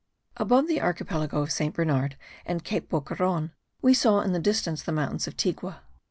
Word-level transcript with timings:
Above 0.37 0.67
the 0.67 0.81
archipelago 0.81 1.43
of 1.43 1.51
Saint 1.51 1.75
Bernard 1.75 2.17
and 2.43 2.63
Cape 2.63 2.89
Boqueron 2.89 3.51
we 3.83 3.93
saw 3.93 4.21
in 4.21 4.33
the 4.33 4.39
distance 4.39 4.81
the 4.81 4.91
mountains 4.91 5.27
of 5.27 5.37
Tigua. 5.37 5.81